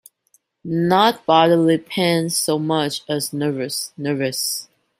[0.63, 4.67] Not bodily pain so much as nervous, nervous!